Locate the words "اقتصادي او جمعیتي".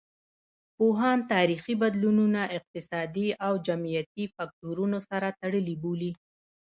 2.57-4.23